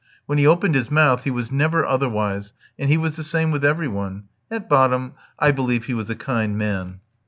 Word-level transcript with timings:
When 0.25 0.39
he 0.39 0.47
opened 0.47 0.73
his 0.73 0.89
mouth 0.89 1.25
he 1.25 1.29
was 1.29 1.51
never 1.51 1.85
otherwise, 1.85 2.53
and 2.79 2.89
he 2.89 2.97
was 2.97 3.17
the 3.17 3.23
same 3.23 3.51
with 3.51 3.63
every 3.63 3.87
one. 3.87 4.23
At 4.49 4.67
bottom 4.67 5.13
I 5.37 5.51
believe 5.51 5.85
he 5.85 5.93
was 5.93 6.09
a 6.09 6.15
kind 6.15 6.57
man. 6.57 7.01